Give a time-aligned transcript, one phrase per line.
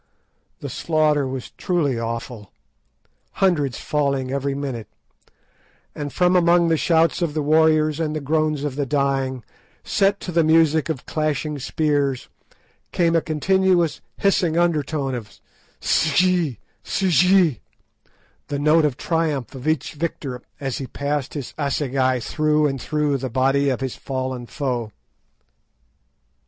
[0.61, 2.51] The slaughter was truly awful,
[3.33, 4.87] hundreds falling every minute;
[5.93, 9.43] and from among the shouts of the warriors and the groans of the dying,
[9.83, 12.29] set to the music of clashing spears,
[12.91, 15.39] came a continuous hissing undertone of
[15.81, 17.59] "S'gee, s'gee,"
[18.47, 23.17] the note of triumph of each victor as he passed his assegai through and through
[23.17, 24.91] the body of his fallen foe.